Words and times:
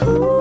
Do 0.00 0.37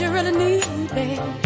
you 0.00 0.10
really 0.10 0.32
need 0.32 0.92
me. 0.92 1.45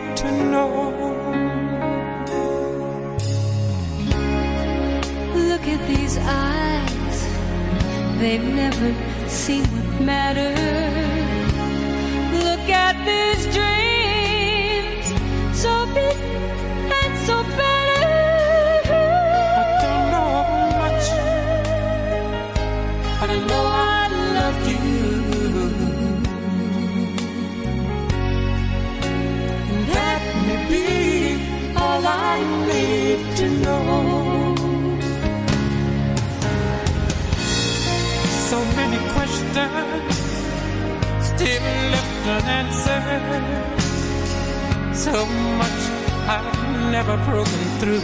they've 8.31 8.55
never 8.55 8.95
seen 9.27 9.63
what 9.63 10.01
matters. 10.01 10.70
Questions 39.53 40.15
still 41.25 41.63
left 41.91 42.27
unanswered. 42.27 43.45
So 44.95 45.25
much 45.59 45.81
I've 46.27 46.91
never 46.91 47.17
broken 47.29 47.63
through. 47.79 48.01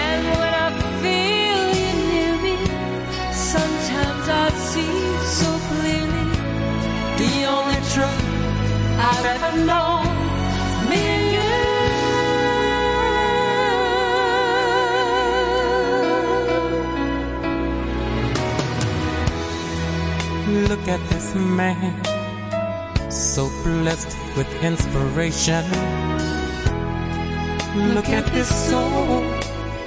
And 0.00 0.24
when 0.40 0.54
I 0.54 0.68
feel 1.02 1.60
you 1.80 1.90
near 2.12 2.34
me, 2.42 2.56
sometimes 3.32 4.28
I 4.28 4.48
see 4.70 4.96
so 5.40 5.50
clearly 5.68 6.26
the 7.20 7.32
only 7.56 7.80
truth 7.92 8.24
I've 9.00 9.26
ever 9.26 9.52
known. 9.64 9.87
Look 20.68 20.86
at 20.86 21.00
this 21.08 21.34
man, 21.34 21.94
so 23.10 23.48
blessed 23.64 24.14
with 24.36 24.46
inspiration. 24.62 25.64
Look 27.94 28.10
at 28.10 28.26
this 28.34 28.48
soul, 28.68 29.24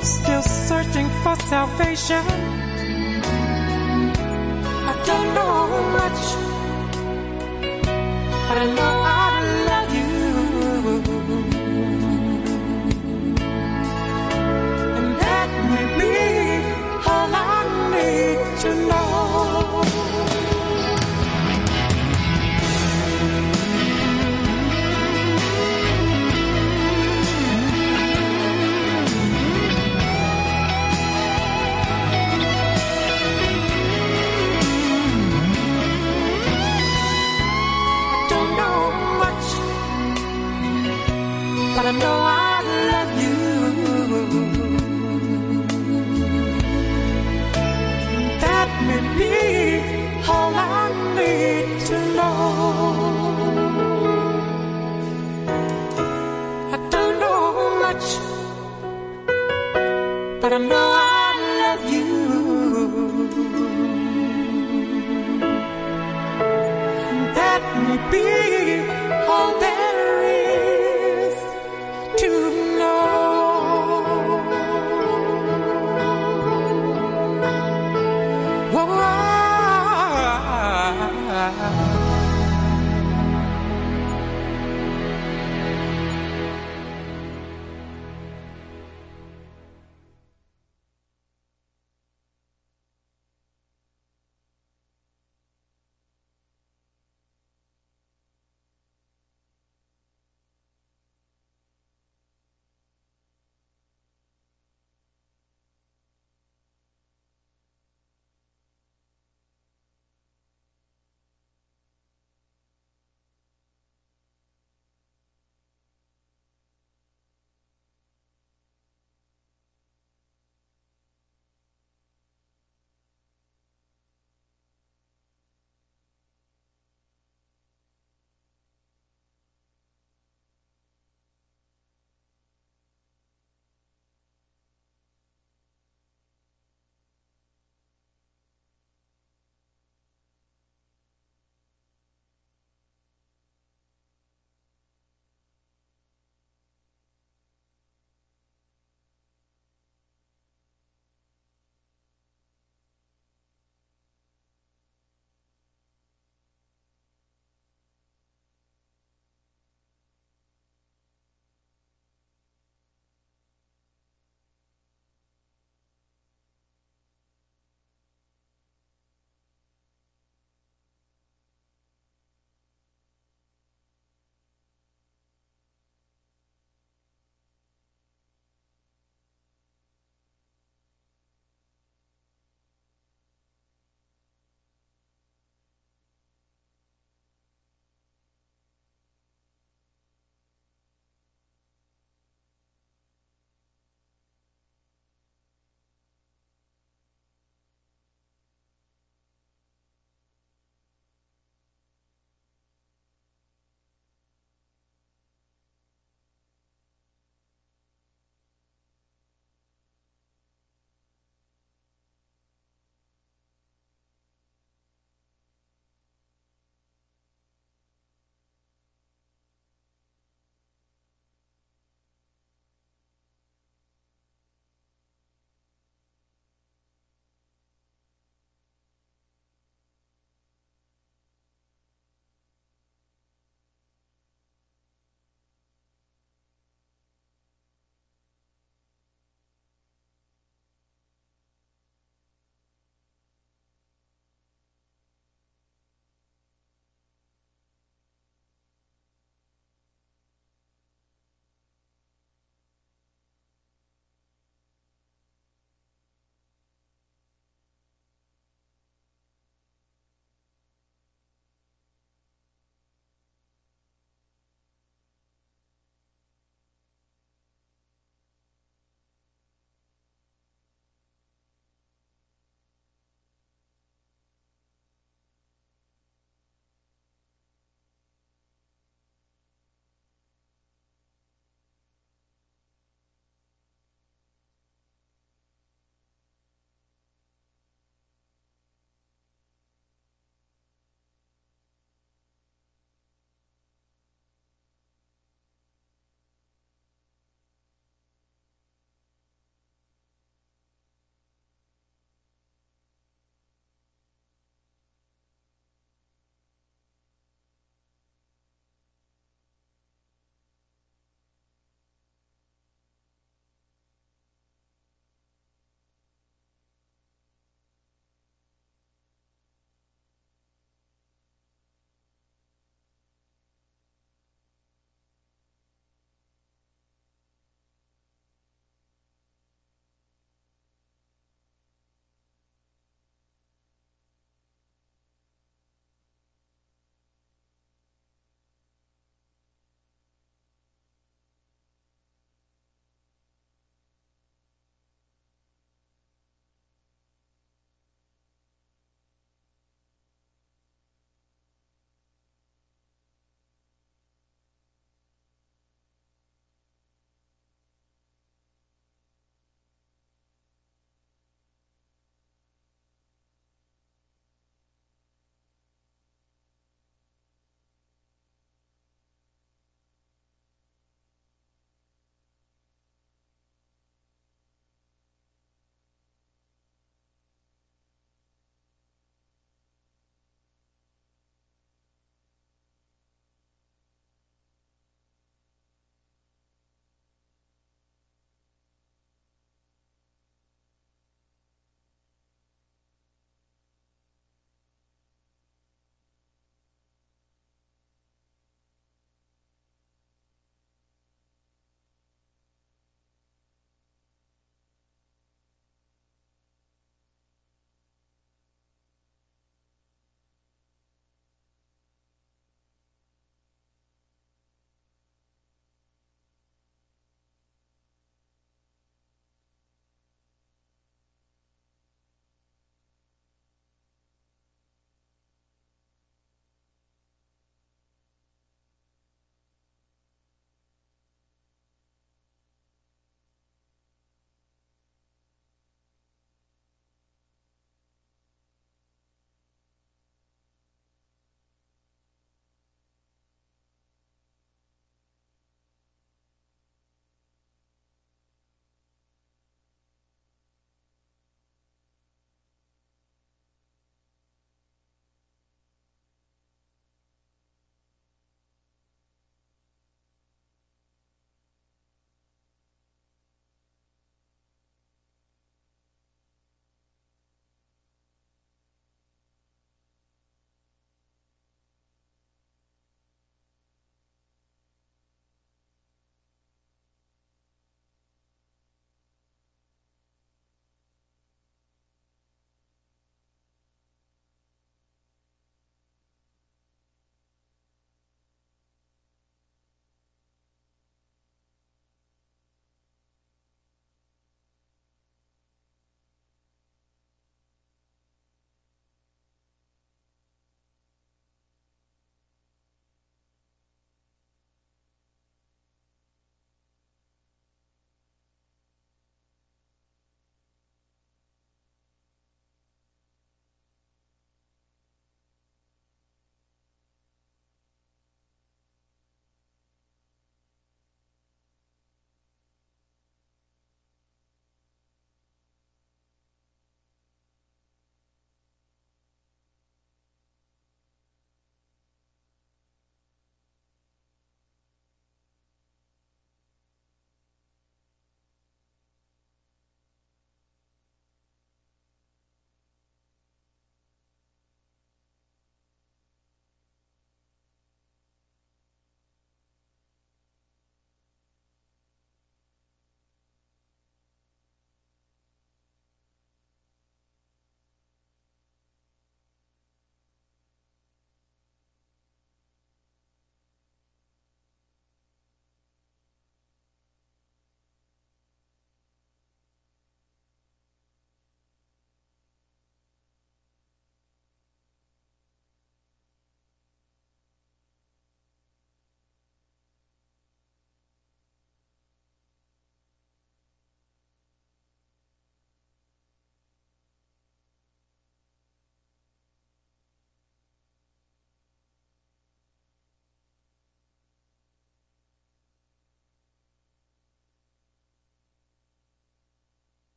still 0.00 0.40
searching 0.40 1.10
for 1.22 1.36
salvation. 1.36 2.24
I 4.88 4.94
don't 5.04 5.34
know 5.34 5.66
much, 5.98 6.20
I 8.48 8.64
know 8.74 8.99